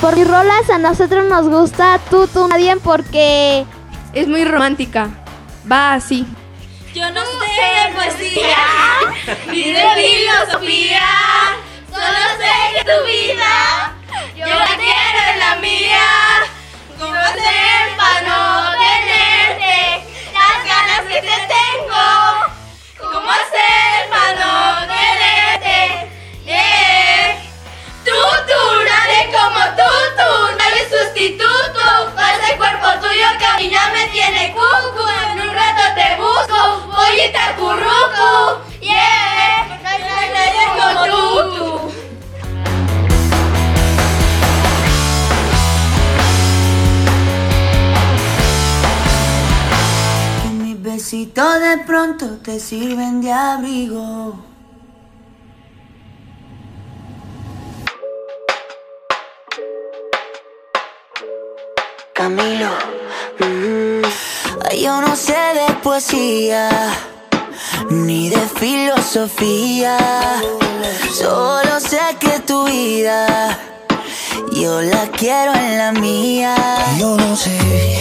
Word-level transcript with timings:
Por 0.00 0.16
mis 0.16 0.28
rolas 0.28 0.70
a 0.70 0.78
nosotros 0.78 1.28
nos 1.28 1.48
gusta 1.48 1.98
tú, 2.08 2.28
tú, 2.28 2.46
nadie 2.46 2.76
porque 2.76 3.66
Es 4.12 4.28
muy 4.28 4.44
romántica. 4.44 5.08
Va 5.70 5.94
así. 5.94 6.24
Yo 6.94 7.10
no 7.10 7.20
sé 7.20 7.90
de 7.90 7.94
poesía, 7.94 8.56
ya 33.70 33.90
me 33.92 34.06
tiene 34.12 34.52
cucu. 34.52 35.04
En 35.32 35.40
un 35.40 35.54
rato 35.54 35.82
te 35.94 36.16
busco, 36.16 36.86
voy 36.86 37.20
y 37.26 37.32
te 37.32 37.38
acurruco. 37.38 38.62
Yeah, 38.80 39.80
nadie 40.32 40.64
como 40.78 41.04
tú. 41.06 41.90
Que 50.42 50.48
mis 50.48 50.82
besitos 50.82 51.60
de 51.60 51.78
pronto 51.78 52.38
te 52.38 52.60
sirven 52.60 53.20
de 53.20 53.32
abrigo. 53.32 54.44
Camilo, 62.14 62.97
yo 64.80 65.00
no 65.00 65.16
sé 65.16 65.32
de 65.32 65.74
poesía 65.82 66.68
ni 67.90 68.28
de 68.28 68.40
filosofía, 68.60 69.96
solo 71.12 71.80
sé 71.80 72.00
que 72.20 72.40
tu 72.40 72.64
vida 72.64 73.58
yo 74.52 74.82
la 74.82 75.06
quiero 75.12 75.54
en 75.54 75.78
la 75.78 75.92
mía. 75.92 76.54
Yo 76.98 77.16
no 77.16 77.36
sé 77.36 78.00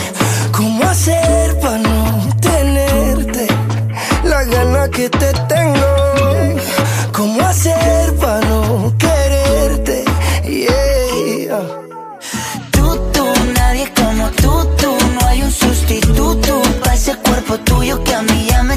cómo 0.52 0.84
hacer 0.84 1.60
para 1.60 1.78
no 1.78 2.30
tenerte 2.42 3.48
la 4.24 4.44
gana 4.44 4.90
que 4.90 5.10
te 5.10 5.34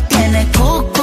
tiene 0.09 0.47
cucu. 0.53 1.00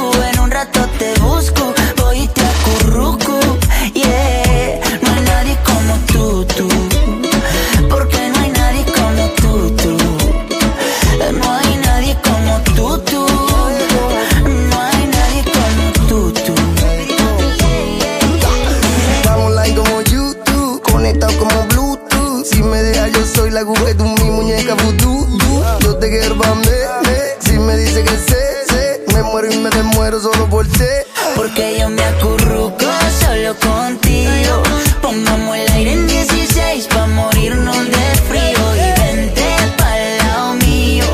Muero 29.38 29.54
y 29.54 29.58
me 29.58 29.70
desmuero 29.70 30.20
solo 30.20 30.50
por 30.50 30.66
ser. 30.78 31.06
Porque 31.36 31.78
yo 31.80 31.90
me 31.90 32.04
acurruco 32.04 32.86
solo 33.20 33.56
contigo. 33.60 34.64
Pongamos 35.02 35.58
el 35.58 35.72
aire 35.74 35.92
en 35.92 36.08
16 36.08 36.88
pa' 36.88 37.08
morirnos 37.08 37.86
de 37.86 38.06
frío. 38.30 38.64
Y 38.76 39.02
vente 39.02 39.46
pa'l 39.78 40.18
lado 40.18 40.54
mío. 40.66 41.06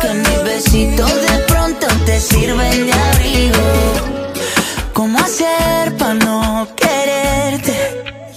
Que 0.00 0.14
mis 0.14 0.42
besitos 0.42 1.12
de 1.26 1.38
pronto 1.46 1.86
te 2.06 2.20
sirven 2.20 2.86
de 2.86 2.92
abrigo. 2.92 3.64
¿Cómo 4.92 5.18
hacer 5.20 5.96
pa' 5.98 6.14
no 6.14 6.66
quererte? 6.74 7.76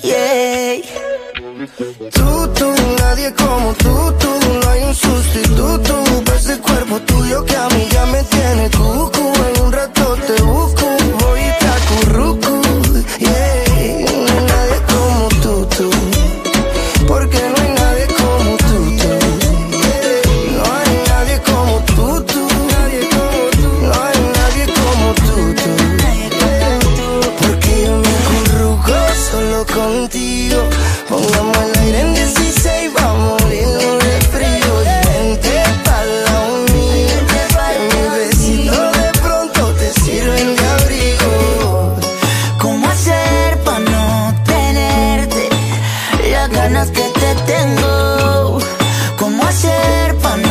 Yeah. 0.04 0.82
Tú, 2.12 2.48
tú, 2.58 2.74
nadie 3.00 3.34
como 3.34 3.74
tú, 3.74 4.14
tú. 4.20 4.30
No 4.62 4.70
hay 4.70 4.84
un 4.84 4.94
sustituto 4.94 6.02
ese 6.42 6.58
cuerpo 6.60 7.00
tuyo 7.02 7.46
que 7.46 7.56
a 7.56 7.68
mí 7.70 7.88
ya 7.92 8.06
me 8.08 8.24
tiene 8.24 8.70
cucu. 8.72 9.21
Pongamos 31.12 31.58
el 31.58 31.80
aire 31.82 32.00
en 32.00 32.14
16, 32.14 32.94
vamos 32.94 33.42
a 33.42 33.46
de 33.46 34.22
frío. 34.32 34.74
Y 34.82 35.08
vente 35.10 35.64
pa'l 35.84 36.24
lado 36.24 36.58
mío. 36.74 37.18
Que 37.30 37.42
mis 37.92 38.10
besitos 38.18 38.92
de 38.98 39.20
pronto 39.20 39.74
te 39.74 39.92
sirven 39.92 40.56
de 40.56 40.66
abrigo. 40.78 41.98
¿Cómo 42.62 42.88
hacer 42.88 43.58
pa' 43.66 43.80
no 43.80 44.34
tenerte 44.46 45.50
las 46.32 46.50
ganas 46.50 46.90
que 46.92 47.04
te 47.20 47.36
tengo? 47.52 48.60
¿Cómo 49.20 49.44
hacer 49.44 50.16
pa' 50.20 50.38
no 50.38 50.51